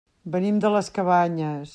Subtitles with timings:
[0.35, 1.69] Venim de les Cabanyes.